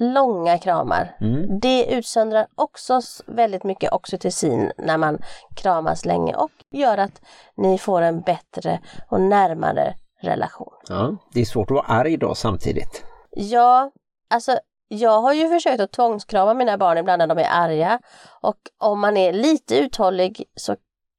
Långa 0.02 0.59
kramar. 0.59 1.16
Mm. 1.21 1.61
Det 1.61 1.95
utsöndrar 1.95 2.47
också 2.54 3.00
väldigt 3.26 3.64
mycket 3.64 3.92
oxytocin 3.92 4.73
när 4.78 4.97
man 4.97 5.19
kramas 5.57 6.04
länge 6.04 6.35
och 6.35 6.50
gör 6.71 6.99
att 6.99 7.23
ni 7.57 7.78
får 7.78 8.02
en 8.02 8.21
bättre 8.21 8.80
och 9.09 9.21
närmare 9.21 9.95
relation. 10.23 10.73
Ja, 10.88 11.16
det 11.33 11.40
är 11.40 11.45
svårt 11.45 11.71
att 11.71 11.75
vara 11.75 11.87
arg 11.87 12.16
då 12.16 12.35
samtidigt. 12.35 13.04
Ja, 13.30 13.90
alltså 14.30 14.59
jag 14.88 15.21
har 15.21 15.33
ju 15.33 15.49
försökt 15.49 15.80
att 15.80 15.92
tvångskrama 15.92 16.54
mina 16.54 16.78
barn 16.78 16.99
ibland 16.99 17.19
när 17.19 17.26
de 17.26 17.38
är 17.38 17.49
arga 17.50 18.00
och 18.40 18.57
om 18.78 19.00
man 19.00 19.16
är 19.16 19.33
lite 19.33 19.78
uthållig 19.78 20.45
så 20.57 20.76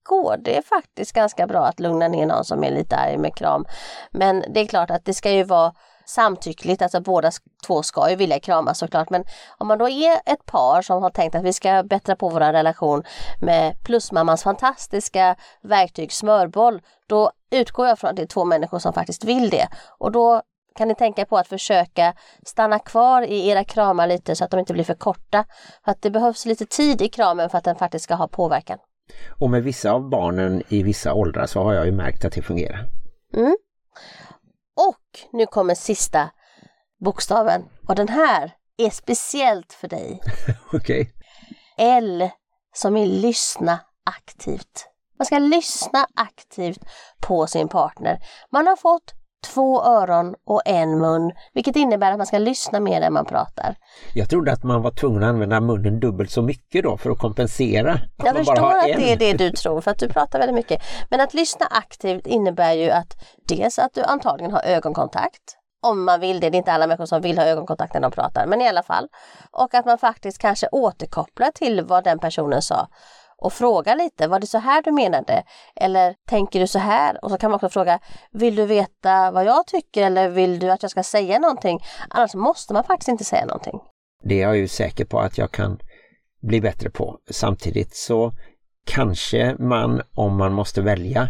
går 0.09 0.37
det 0.37 0.67
faktiskt 0.67 1.11
ganska 1.11 1.47
bra 1.47 1.65
att 1.65 1.79
lugna 1.79 2.07
ner 2.07 2.25
någon 2.25 2.45
som 2.45 2.63
är 2.63 2.71
lite 2.71 2.95
arg 2.95 3.17
med 3.17 3.35
kram. 3.35 3.65
Men 4.11 4.43
det 4.53 4.59
är 4.59 4.67
klart 4.67 4.91
att 4.91 5.05
det 5.05 5.13
ska 5.13 5.31
ju 5.31 5.43
vara 5.43 5.73
samtyckligt, 6.11 6.81
alltså 6.81 7.01
båda 7.01 7.31
två 7.67 7.83
ska 7.83 8.09
ju 8.09 8.15
vilja 8.15 8.39
kramas 8.39 8.77
såklart. 8.77 9.09
Men 9.09 9.23
om 9.57 9.67
man 9.67 9.77
då 9.77 9.89
är 9.89 10.15
ett 10.25 10.45
par 10.45 10.81
som 10.81 11.03
har 11.03 11.09
tänkt 11.09 11.35
att 11.35 11.43
vi 11.43 11.53
ska 11.53 11.83
bättra 11.83 12.15
på 12.15 12.29
vår 12.29 12.39
relation 12.39 13.03
med 13.41 13.83
plusmammans 13.83 14.43
fantastiska 14.43 15.35
verktyg 15.61 16.11
smörboll, 16.11 16.81
då 17.07 17.31
utgår 17.51 17.87
jag 17.87 17.99
från 17.99 18.09
att 18.09 18.15
det 18.15 18.21
är 18.21 18.27
två 18.27 18.45
människor 18.45 18.79
som 18.79 18.93
faktiskt 18.93 19.23
vill 19.23 19.49
det. 19.49 19.67
Och 19.97 20.11
då 20.11 20.41
kan 20.75 20.87
ni 20.87 20.95
tänka 20.95 21.25
på 21.25 21.37
att 21.37 21.47
försöka 21.47 22.13
stanna 22.45 22.79
kvar 22.79 23.21
i 23.21 23.49
era 23.49 23.63
kramar 23.63 24.07
lite 24.07 24.35
så 24.35 24.43
att 24.43 24.51
de 24.51 24.59
inte 24.59 24.73
blir 24.73 24.83
för 24.83 24.93
korta. 24.93 25.45
För 25.85 25.91
att 25.91 26.01
det 26.01 26.11
behövs 26.11 26.45
lite 26.45 26.65
tid 26.65 27.01
i 27.01 27.09
kramen 27.09 27.49
för 27.49 27.57
att 27.57 27.63
den 27.63 27.75
faktiskt 27.75 28.03
ska 28.03 28.15
ha 28.15 28.27
påverkan. 28.27 28.77
Och 29.39 29.49
med 29.49 29.63
vissa 29.63 29.91
av 29.91 30.09
barnen 30.09 30.63
i 30.67 30.83
vissa 30.83 31.13
åldrar 31.13 31.45
så 31.45 31.63
har 31.63 31.73
jag 31.73 31.85
ju 31.85 31.91
märkt 31.91 32.25
att 32.25 32.33
det 32.33 32.41
fungerar. 32.41 32.85
Mm. 33.33 33.55
Och 34.89 35.19
nu 35.31 35.45
kommer 35.45 35.75
sista 35.75 36.29
bokstaven 37.05 37.69
och 37.87 37.95
den 37.95 38.09
här 38.09 38.53
är 38.77 38.89
speciellt 38.89 39.73
för 39.73 39.87
dig. 39.87 40.19
Okej. 40.73 41.01
Okay. 41.01 41.13
L 41.77 42.29
som 42.73 42.97
är 42.97 43.05
lyssna 43.05 43.79
aktivt. 44.05 44.87
Man 45.17 45.25
ska 45.25 45.39
lyssna 45.39 46.07
aktivt 46.15 46.79
på 47.19 47.47
sin 47.47 47.67
partner. 47.67 48.19
Man 48.51 48.67
har 48.67 48.75
fått 48.75 49.13
två 49.53 49.83
öron 49.83 50.35
och 50.45 50.61
en 50.65 50.99
mun, 50.99 51.31
vilket 51.53 51.75
innebär 51.75 52.11
att 52.11 52.17
man 52.17 52.27
ska 52.27 52.37
lyssna 52.37 52.79
mer 52.79 52.99
när 52.99 53.09
man 53.09 53.25
pratar. 53.25 53.75
Jag 54.13 54.29
trodde 54.29 54.51
att 54.51 54.63
man 54.63 54.81
var 54.81 54.91
tvungen 54.91 55.23
att 55.23 55.29
använda 55.29 55.61
munnen 55.61 55.99
dubbelt 55.99 56.31
så 56.31 56.41
mycket 56.41 56.83
då 56.83 56.97
för 56.97 57.09
att 57.09 57.19
kompensera. 57.19 57.93
Att 57.93 58.25
jag 58.25 58.35
förstår 58.35 58.77
att 58.77 58.87
en. 58.87 58.99
det 58.99 59.11
är 59.11 59.17
det 59.17 59.33
du 59.33 59.51
tror 59.51 59.81
för 59.81 59.91
att 59.91 59.99
du 59.99 60.09
pratar 60.09 60.39
väldigt 60.39 60.55
mycket. 60.55 60.81
Men 61.09 61.21
att 61.21 61.33
lyssna 61.33 61.65
aktivt 61.65 62.27
innebär 62.27 62.73
ju 62.73 62.89
att 62.89 63.13
dels 63.47 63.79
att 63.79 63.93
du 63.93 64.03
antagligen 64.03 64.51
har 64.51 64.61
ögonkontakt, 64.61 65.57
om 65.81 66.05
man 66.05 66.19
vill 66.19 66.39
det. 66.39 66.49
Det 66.49 66.55
är 66.55 66.59
inte 66.59 66.71
alla 66.71 66.87
människor 66.87 67.05
som 67.05 67.21
vill 67.21 67.37
ha 67.37 67.45
ögonkontakt 67.45 67.93
när 67.93 68.01
de 68.01 68.11
pratar, 68.11 68.45
men 68.45 68.61
i 68.61 68.67
alla 68.67 68.83
fall. 68.83 69.07
Och 69.51 69.73
att 69.73 69.85
man 69.85 69.97
faktiskt 69.97 70.37
kanske 70.37 70.67
återkopplar 70.71 71.51
till 71.51 71.85
vad 71.85 72.03
den 72.03 72.19
personen 72.19 72.61
sa 72.61 72.87
och 73.41 73.53
fråga 73.53 73.95
lite, 73.95 74.27
var 74.27 74.39
det 74.39 74.47
så 74.47 74.57
här 74.57 74.81
du 74.81 74.91
menade? 74.91 75.43
Eller 75.75 76.15
tänker 76.27 76.59
du 76.59 76.67
så 76.67 76.79
här? 76.79 77.25
Och 77.25 77.31
så 77.31 77.37
kan 77.37 77.51
man 77.51 77.55
också 77.55 77.69
fråga, 77.69 77.99
vill 78.31 78.55
du 78.55 78.65
veta 78.65 79.31
vad 79.31 79.45
jag 79.45 79.67
tycker 79.67 80.03
eller 80.03 80.29
vill 80.29 80.59
du 80.59 80.71
att 80.71 80.81
jag 80.81 80.91
ska 80.91 81.03
säga 81.03 81.39
någonting? 81.39 81.79
Annars 82.09 82.33
måste 82.33 82.73
man 82.73 82.83
faktiskt 82.83 83.07
inte 83.07 83.23
säga 83.23 83.45
någonting. 83.45 83.79
Det 84.23 84.35
är 84.35 84.41
jag 84.41 84.57
ju 84.57 84.67
säker 84.67 85.05
på 85.05 85.19
att 85.19 85.37
jag 85.37 85.51
kan 85.51 85.79
bli 86.41 86.61
bättre 86.61 86.89
på. 86.89 87.17
Samtidigt 87.29 87.95
så 87.95 88.31
kanske 88.85 89.55
man, 89.59 90.01
om 90.15 90.37
man 90.37 90.53
måste 90.53 90.81
välja, 90.81 91.29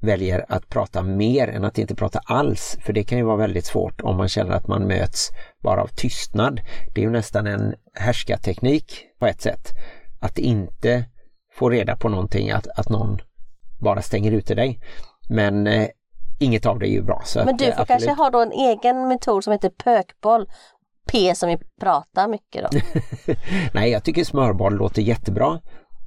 väljer 0.00 0.46
att 0.48 0.68
prata 0.68 1.02
mer 1.02 1.48
än 1.48 1.64
att 1.64 1.78
inte 1.78 1.94
prata 1.94 2.20
alls. 2.24 2.78
För 2.84 2.92
det 2.92 3.04
kan 3.04 3.18
ju 3.18 3.24
vara 3.24 3.36
väldigt 3.36 3.64
svårt 3.64 4.00
om 4.00 4.16
man 4.16 4.28
känner 4.28 4.52
att 4.52 4.68
man 4.68 4.86
möts 4.86 5.30
bara 5.62 5.82
av 5.82 5.86
tystnad. 5.86 6.60
Det 6.94 7.00
är 7.00 7.04
ju 7.04 7.10
nästan 7.10 7.46
en 7.46 7.74
härskarteknik 7.94 9.06
på 9.18 9.26
ett 9.26 9.40
sätt 9.40 9.72
att 10.20 10.38
inte 10.38 11.04
få 11.54 11.70
reda 11.70 11.96
på 11.96 12.08
någonting, 12.08 12.50
att, 12.50 12.66
att 12.78 12.88
någon 12.88 13.18
bara 13.80 14.02
stänger 14.02 14.32
ute 14.32 14.54
dig. 14.54 14.80
Men 15.28 15.66
eh, 15.66 15.88
inget 16.38 16.66
av 16.66 16.78
det 16.78 16.88
är 16.88 16.92
ju 16.92 17.02
bra. 17.02 17.22
Så 17.24 17.44
Men 17.44 17.56
du 17.56 17.64
får 17.64 17.70
absolut... 17.70 17.88
kanske 17.88 18.10
ha 18.10 18.30
då 18.30 18.40
en 18.40 18.52
egen 18.52 19.08
metod 19.08 19.44
som 19.44 19.52
heter 19.52 19.70
pökboll. 19.70 20.46
P 21.12 21.34
som 21.34 21.48
vi 21.48 21.58
pratar 21.80 22.28
mycket 22.28 22.62
då. 22.62 22.78
Nej, 23.74 23.90
jag 23.90 24.04
tycker 24.04 24.24
smörboll 24.24 24.74
låter 24.74 25.02
jättebra 25.02 25.60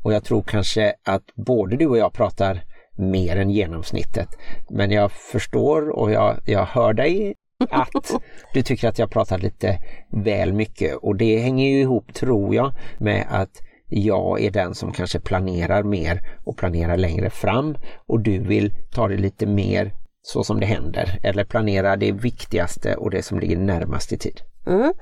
och 0.04 0.14
jag 0.14 0.24
tror 0.24 0.42
kanske 0.42 0.94
att 1.06 1.24
både 1.36 1.78
du 1.78 1.88
och 1.88 1.98
jag 1.98 2.14
pratar 2.14 2.64
mer 2.98 3.38
än 3.38 3.50
genomsnittet. 3.50 4.28
Men 4.70 4.92
jag 4.92 5.12
förstår 5.12 5.90
och 5.90 6.12
jag, 6.12 6.40
jag 6.46 6.66
hör 6.66 6.94
dig 6.94 7.36
att 7.70 8.12
du 8.54 8.62
tycker 8.62 8.90
att 8.90 9.00
jag 9.00 9.12
pratar 9.12 9.38
lite 9.38 9.78
väl 10.12 10.54
mycket 10.54 10.96
och 10.96 11.16
det 11.16 11.40
hänger 11.40 11.70
ju 11.70 11.82
ihop, 11.82 12.14
tror 12.14 12.56
jag, 12.56 12.72
med 12.98 13.28
att 13.30 13.62
jag 13.90 14.42
är 14.42 14.52
den 14.52 14.76
som 14.76 14.92
kanske 14.92 15.20
planerar 15.20 15.84
mer 15.84 16.22
och 16.46 16.58
planerar 16.58 16.98
längre 16.98 17.30
fram 17.30 17.78
och 18.08 18.20
du 18.20 18.40
vill 18.40 18.74
ta 18.92 19.08
det 19.08 19.18
lite 19.18 19.46
mer 19.46 19.94
så 20.22 20.44
som 20.44 20.60
det 20.60 20.66
händer 20.66 21.20
eller 21.24 21.44
planera 21.44 21.96
det 21.96 22.12
viktigaste 22.12 22.96
och 22.96 23.12
det 23.12 23.24
som 23.24 23.40
ligger 23.40 23.58
närmast 23.58 24.12
i 24.12 24.18
tid. 24.18 24.42
Mm. 24.68 24.94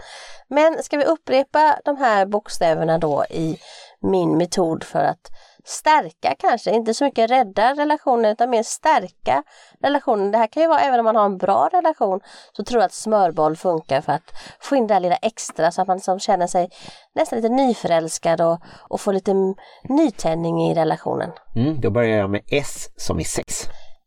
Men 0.47 0.83
ska 0.83 0.97
vi 0.97 1.05
upprepa 1.05 1.79
de 1.85 1.97
här 1.97 2.25
bokstäverna 2.25 2.97
då 2.97 3.25
i 3.29 3.57
min 4.01 4.37
metod 4.37 4.83
för 4.83 4.99
att 4.99 5.31
stärka 5.67 6.35
kanske, 6.39 6.71
inte 6.71 6.93
så 6.93 7.03
mycket 7.03 7.31
rädda 7.31 7.73
relationen 7.73 8.31
utan 8.31 8.49
mer 8.49 8.63
stärka 8.63 9.43
relationen. 9.81 10.31
Det 10.31 10.37
här 10.37 10.47
kan 10.47 10.63
ju 10.63 10.69
vara 10.69 10.79
även 10.79 10.99
om 10.99 11.05
man 11.05 11.15
har 11.15 11.25
en 11.25 11.37
bra 11.37 11.69
relation 11.73 12.19
så 12.53 12.63
tror 12.63 12.81
jag 12.81 12.85
att 12.85 12.93
smörboll 12.93 13.55
funkar 13.55 14.01
för 14.01 14.13
att 14.13 14.31
få 14.59 14.75
in 14.75 14.87
det 14.87 14.93
där 14.93 14.99
lilla 14.99 15.15
extra 15.15 15.71
så 15.71 15.81
att 15.81 15.87
man 15.87 15.97
liksom 15.97 16.19
känner 16.19 16.47
sig 16.47 16.69
nästan 17.15 17.41
lite 17.41 17.53
nyförälskad 17.53 18.41
och, 18.41 18.59
och 18.89 19.01
får 19.01 19.13
lite 19.13 19.33
nytändning 19.89 20.61
i 20.61 20.75
relationen. 20.75 21.31
Mm, 21.55 21.81
då 21.81 21.89
börjar 21.89 22.17
jag 22.17 22.29
med 22.29 22.41
S 22.47 22.87
som 22.95 23.19
i 23.19 23.23
sex. 23.23 23.63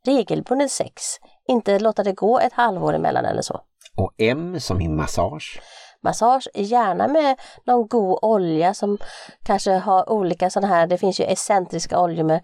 Regelbundet 0.07 0.71
sex, 0.71 1.03
inte 1.49 1.79
låta 1.79 2.03
det 2.03 2.13
gå 2.13 2.39
ett 2.39 2.53
halvår 2.53 2.95
emellan 2.95 3.25
eller 3.25 3.43
så. 3.43 3.61
Och 3.97 4.15
M 4.19 4.61
som 4.61 4.81
i 4.81 4.89
massage 4.89 5.61
massage, 6.03 6.49
gärna 6.55 7.09
med 7.09 7.37
någon 7.65 7.89
god 7.89 8.19
olja 8.23 8.75
som 8.75 8.99
kanske 9.43 9.73
har 9.73 10.11
olika 10.11 10.51
sådana 10.51 10.75
här, 10.75 10.87
det 10.87 10.99
finns 10.99 11.21
ju 11.21 11.25
excentriska 11.25 12.01
oljor 12.01 12.25
med 12.25 12.41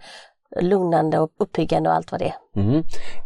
lugnande 0.60 1.18
och 1.18 1.30
uppiggande 1.38 1.90
och 1.90 1.96
allt 1.96 2.12
vad 2.12 2.20
det 2.20 2.26
är. 2.26 2.62
Mm. 2.62 2.82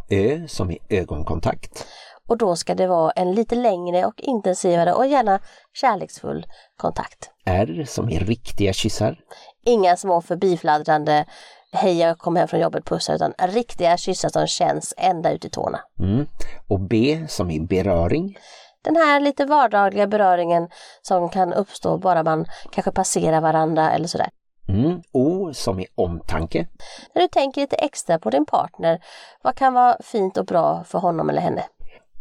Ö 0.09 0.47
som 0.47 0.71
i 0.71 0.79
ögonkontakt. 0.89 1.87
Och 2.27 2.37
då 2.37 2.55
ska 2.55 2.75
det 2.75 2.87
vara 2.87 3.11
en 3.11 3.31
lite 3.31 3.55
längre 3.55 4.05
och 4.05 4.21
intensivare 4.21 4.93
och 4.93 5.07
gärna 5.07 5.39
kärleksfull 5.73 6.45
kontakt. 6.77 7.31
R 7.45 7.85
som 7.87 8.09
i 8.09 8.19
riktiga 8.19 8.73
kyssar. 8.73 9.19
Inga 9.65 9.97
små 9.97 10.21
förbifladdrande 10.21 11.25
hej 11.71 11.97
jag 11.97 12.17
kom 12.17 12.35
hem 12.35 12.47
från 12.47 12.59
jobbet 12.59 12.85
pussar 12.85 13.15
utan 13.15 13.33
riktiga 13.39 13.97
kyssar 13.97 14.29
som 14.29 14.47
känns 14.47 14.93
ända 14.97 15.31
ut 15.31 15.45
i 15.45 15.49
tårna. 15.49 15.79
Mm. 15.99 16.25
Och 16.67 16.79
B 16.79 17.25
som 17.27 17.51
i 17.51 17.59
beröring 17.59 18.37
den 18.83 18.95
här 18.95 19.19
lite 19.19 19.45
vardagliga 19.45 20.07
beröringen 20.07 20.69
som 21.01 21.29
kan 21.29 21.53
uppstå 21.53 21.97
bara 21.97 22.23
man 22.23 22.45
kanske 22.71 22.91
passerar 22.91 23.41
varandra 23.41 23.91
eller 23.91 24.07
sådär. 24.07 24.29
Mm. 24.69 25.01
O 25.11 25.53
som 25.53 25.79
i 25.79 25.87
omtanke. 25.95 26.67
När 27.15 27.21
du 27.21 27.27
tänker 27.27 27.61
lite 27.61 27.75
extra 27.75 28.19
på 28.19 28.29
din 28.29 28.45
partner, 28.45 28.99
vad 29.43 29.55
kan 29.55 29.73
vara 29.73 29.97
fint 30.03 30.37
och 30.37 30.45
bra 30.45 30.83
för 30.83 30.99
honom 30.99 31.29
eller 31.29 31.41
henne? 31.41 31.63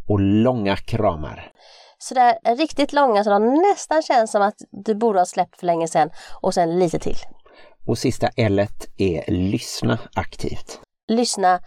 Och 0.08 0.20
långa 0.20 0.76
kramar. 0.76 1.52
Sådär 1.98 2.56
riktigt 2.56 2.92
långa 2.92 3.24
så 3.24 3.30
de 3.30 3.54
nästan 3.54 4.02
känns 4.02 4.30
som 4.30 4.42
att 4.42 4.56
du 4.70 4.94
borde 4.94 5.18
ha 5.18 5.26
släppt 5.26 5.60
för 5.60 5.66
länge 5.66 5.88
sedan 5.88 6.10
och 6.40 6.54
sen 6.54 6.78
lite 6.78 6.98
till. 6.98 7.16
Och 7.86 7.98
sista 7.98 8.28
L 8.36 8.66
är 8.98 9.30
lyssna 9.30 9.98
aktivt. 10.14 10.80
Lyssna 11.08 11.60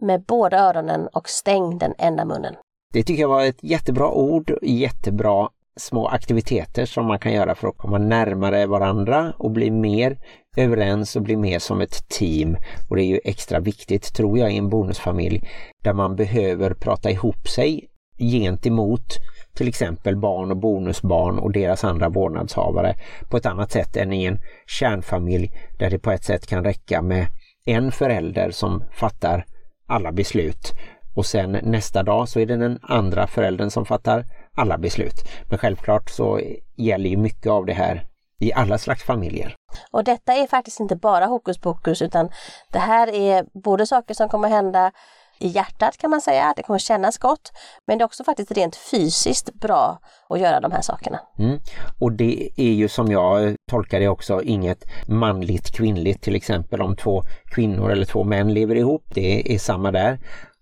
med 0.00 0.24
båda 0.24 0.58
öronen 0.58 1.08
och 1.12 1.28
stäng 1.28 1.78
den 1.78 1.94
enda 1.98 2.24
munnen. 2.24 2.54
Det 2.92 3.02
tycker 3.02 3.22
jag 3.22 3.28
var 3.28 3.44
ett 3.44 3.62
jättebra 3.62 4.10
ord, 4.10 4.52
jättebra 4.62 5.48
små 5.76 6.06
aktiviteter 6.06 6.86
som 6.86 7.06
man 7.06 7.18
kan 7.18 7.32
göra 7.32 7.54
för 7.54 7.68
att 7.68 7.76
komma 7.76 7.98
närmare 7.98 8.66
varandra 8.66 9.32
och 9.38 9.50
bli 9.50 9.70
mer 9.70 10.18
överens 10.56 11.16
och 11.16 11.22
bli 11.22 11.36
mer 11.36 11.58
som 11.58 11.80
ett 11.80 12.08
team. 12.08 12.56
Och 12.88 12.96
det 12.96 13.02
är 13.02 13.06
ju 13.06 13.20
extra 13.24 13.60
viktigt 13.60 14.14
tror 14.14 14.38
jag 14.38 14.52
i 14.52 14.56
en 14.56 14.68
bonusfamilj 14.68 15.42
där 15.82 15.92
man 15.92 16.16
behöver 16.16 16.74
prata 16.74 17.10
ihop 17.10 17.48
sig 17.48 17.88
gentemot 18.18 19.16
till 19.54 19.68
exempel 19.68 20.16
barn 20.16 20.50
och 20.50 20.56
bonusbarn 20.56 21.38
och 21.38 21.52
deras 21.52 21.84
andra 21.84 22.08
vårdnadshavare 22.08 22.94
på 23.30 23.36
ett 23.36 23.46
annat 23.46 23.72
sätt 23.72 23.96
än 23.96 24.12
i 24.12 24.24
en 24.24 24.38
kärnfamilj 24.66 25.50
där 25.78 25.90
det 25.90 25.98
på 25.98 26.10
ett 26.10 26.24
sätt 26.24 26.46
kan 26.46 26.64
räcka 26.64 27.02
med 27.02 27.26
en 27.66 27.92
förälder 27.92 28.50
som 28.50 28.84
fattar 28.92 29.44
alla 29.86 30.12
beslut 30.12 30.72
och 31.18 31.26
sen 31.26 31.52
nästa 31.52 32.02
dag 32.02 32.28
så 32.28 32.40
är 32.40 32.46
det 32.46 32.56
den 32.56 32.78
andra 32.82 33.26
föräldern 33.26 33.70
som 33.70 33.86
fattar 33.86 34.24
alla 34.56 34.78
beslut. 34.78 35.14
Men 35.48 35.58
självklart 35.58 36.10
så 36.10 36.40
gäller 36.76 37.10
ju 37.10 37.16
mycket 37.16 37.52
av 37.52 37.66
det 37.66 37.72
här 37.72 38.06
i 38.40 38.52
alla 38.52 38.78
slags 38.78 39.02
familjer. 39.02 39.54
Och 39.90 40.04
detta 40.04 40.32
är 40.32 40.46
faktiskt 40.46 40.80
inte 40.80 40.96
bara 40.96 41.26
hokus 41.26 41.58
pokus 41.58 42.02
utan 42.02 42.30
det 42.72 42.78
här 42.78 43.14
är 43.14 43.44
både 43.64 43.86
saker 43.86 44.14
som 44.14 44.28
kommer 44.28 44.48
hända 44.48 44.92
i 45.40 45.48
hjärtat 45.48 45.96
kan 45.96 46.10
man 46.10 46.20
säga, 46.20 46.52
det 46.56 46.62
kommer 46.62 46.78
kännas 46.78 47.18
gott. 47.18 47.52
Men 47.86 47.98
det 47.98 48.02
är 48.02 48.06
också 48.06 48.24
faktiskt 48.24 48.52
rent 48.52 48.76
fysiskt 48.76 49.54
bra 49.54 49.98
att 50.28 50.40
göra 50.40 50.60
de 50.60 50.72
här 50.72 50.82
sakerna. 50.82 51.20
Mm. 51.38 51.58
Och 51.98 52.12
det 52.12 52.50
är 52.56 52.72
ju 52.72 52.88
som 52.88 53.10
jag 53.10 53.56
tolkar 53.70 54.00
det 54.00 54.08
också 54.08 54.42
inget 54.42 54.84
manligt 55.08 55.70
kvinnligt 55.70 56.22
till 56.22 56.36
exempel 56.36 56.82
om 56.82 56.96
två 56.96 57.22
kvinnor 57.44 57.90
eller 57.90 58.04
två 58.04 58.24
män 58.24 58.54
lever 58.54 58.74
ihop. 58.74 59.04
Det 59.14 59.54
är 59.54 59.58
samma 59.58 59.90
där. 59.90 60.18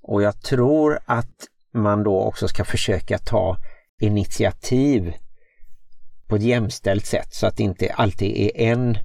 Och 0.09 0.23
jag 0.23 0.43
tror 0.43 0.99
att 1.07 1.35
man 1.75 2.03
då 2.03 2.21
också 2.21 2.49
ska 2.49 2.65
försöka 2.65 3.19
ta 3.19 3.57
initiativ 4.01 5.15
på 6.29 6.37
ett 6.37 6.43
jämställt 6.43 7.07
sätt 7.07 7.35
så 7.35 7.47
att 7.47 7.57
det 7.57 7.63
inte 7.63 7.93
alltid 7.93 8.37
är 8.37 8.73
en 8.73 8.99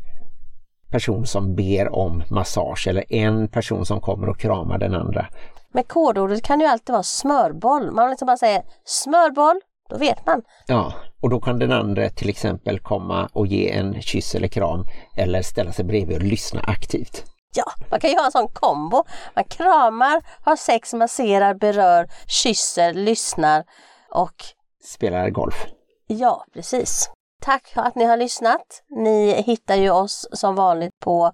person 0.92 1.26
som 1.26 1.56
ber 1.56 1.96
om 1.96 2.24
massage 2.30 2.88
eller 2.88 3.14
en 3.14 3.48
person 3.48 3.86
som 3.86 4.02
kommer 4.02 4.30
och 4.30 4.40
kramar 4.40 4.78
den 4.78 4.94
andra. 4.94 5.28
Men 5.74 5.84
kodordet 5.84 6.44
kan 6.44 6.60
ju 6.60 6.66
alltid 6.66 6.94
vara 6.94 7.04
smörboll. 7.04 7.92
Man 7.92 8.10
liksom 8.10 8.26
bara 8.26 8.38
säger 8.38 8.64
smörboll, 8.86 9.60
då 9.90 9.98
vet 9.98 10.26
man. 10.26 10.42
Ja, 10.68 10.94
och 11.22 11.30
då 11.30 11.40
kan 11.40 11.60
den 11.60 11.72
andra 11.72 12.10
till 12.10 12.30
exempel 12.30 12.80
komma 12.80 13.30
och 13.34 13.48
ge 13.48 13.72
en 13.72 14.02
kyss 14.02 14.36
eller 14.36 14.48
kram 14.48 14.86
eller 15.18 15.42
ställa 15.42 15.72
sig 15.72 15.86
bredvid 15.86 16.18
och 16.18 16.24
lyssna 16.24 16.62
aktivt. 16.62 17.31
Ja, 17.56 17.72
man 17.92 18.00
kan 18.00 18.10
ju 18.10 18.16
ha 18.18 18.26
en 18.26 18.32
sån 18.32 18.48
kombo. 18.48 19.04
Man 19.36 19.44
kramar, 19.44 20.22
har 20.46 20.56
sex, 20.56 20.94
masserar, 20.94 21.54
berör, 21.54 22.08
kysser, 22.28 22.94
lyssnar 22.94 23.64
och 24.12 24.36
Spelar 24.84 25.30
golf. 25.30 25.66
ja, 26.08 26.46
precis. 26.54 27.10
Tack 27.42 27.72
att 27.76 27.96
ni 27.96 28.06
har 28.06 28.18
lyssnat. 28.18 28.84
Ni 28.90 29.42
hittar 29.42 29.76
ju 29.76 29.90
oss 29.90 30.28
som 30.32 30.56
vanligt 30.56 31.00
på 31.00 31.32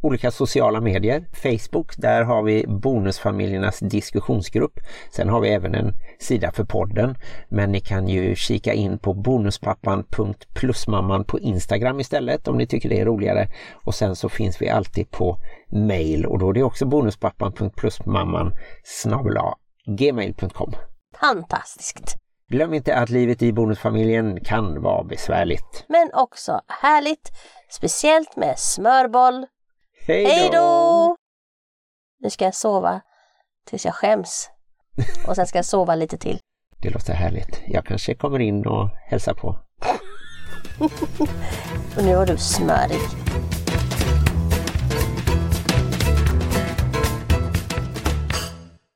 olika 0.00 0.30
sociala 0.30 0.80
medier. 0.80 1.24
Facebook, 1.32 1.96
där 1.96 2.22
har 2.22 2.42
vi 2.42 2.64
Bonusfamiljernas 2.68 3.78
diskussionsgrupp. 3.78 4.80
Sen 5.12 5.28
har 5.28 5.40
vi 5.40 5.48
även 5.48 5.74
en 5.74 5.94
sida 6.18 6.52
för 6.52 6.64
podden. 6.64 7.14
Men 7.48 7.72
ni 7.72 7.80
kan 7.80 8.08
ju 8.08 8.34
kika 8.34 8.72
in 8.72 8.98
på 8.98 9.14
bonuspappan.plusmamman 9.14 11.24
på 11.24 11.38
Instagram 11.38 12.00
istället 12.00 12.48
om 12.48 12.58
ni 12.58 12.66
tycker 12.66 12.88
det 12.88 13.00
är 13.00 13.04
roligare. 13.04 13.48
Och 13.84 13.94
sen 13.94 14.16
så 14.16 14.28
finns 14.28 14.62
vi 14.62 14.68
alltid 14.68 15.10
på 15.10 15.38
mail 15.72 16.26
och 16.26 16.38
då 16.38 16.48
är 16.48 16.52
det 16.52 16.62
också 16.62 16.86
bonuspappan.plusmamman 16.86 18.52
gmail.com. 19.86 20.74
Fantastiskt. 21.20 22.16
Glöm 22.48 22.74
inte 22.74 22.96
att 22.96 23.10
livet 23.10 23.42
i 23.42 23.52
bonusfamiljen 23.52 24.44
kan 24.44 24.82
vara 24.82 25.04
besvärligt. 25.04 25.84
Men 25.88 26.10
också 26.14 26.60
härligt, 26.68 27.30
speciellt 27.68 28.36
med 28.36 28.58
smörboll. 28.58 29.46
Hej 30.06 30.50
då! 30.52 31.16
Nu 32.20 32.30
ska 32.30 32.44
jag 32.44 32.54
sova 32.54 33.00
tills 33.66 33.84
jag 33.84 33.94
skäms. 33.94 34.50
Och 35.28 35.36
sen 35.36 35.46
ska 35.46 35.58
jag 35.58 35.64
sova 35.64 35.94
lite 35.94 36.18
till. 36.18 36.38
Det 36.82 36.90
låter 36.90 37.12
härligt. 37.12 37.62
Jag 37.66 37.86
kanske 37.86 38.14
kommer 38.14 38.38
in 38.38 38.66
och 38.66 38.90
hälsar 39.06 39.34
på. 39.34 39.48
Och 41.96 42.04
nu 42.04 42.14
var 42.14 42.26
du 42.26 42.36
smörig. 42.36 43.00